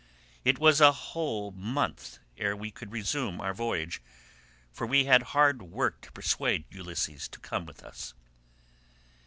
It 0.43 0.57
was 0.57 0.81
a 0.81 0.91
whole 0.91 1.51
month 1.51 2.17
ere 2.35 2.55
we 2.55 2.71
could 2.71 2.91
resume 2.91 3.39
our 3.39 3.53
voyage, 3.53 4.01
for 4.71 4.87
we 4.87 5.05
had 5.05 5.21
hard 5.21 5.61
work 5.61 6.01
to 6.01 6.11
persuade 6.11 6.65
Ulysses 6.71 7.27
to 7.27 7.39
come 7.39 7.67
with 7.67 7.83
us." 7.83 8.15